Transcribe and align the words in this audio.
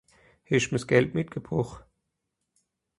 Hesch'm'r 0.51 0.79
s'Gald 0.83 1.13
mitgebrocht? 1.19 1.85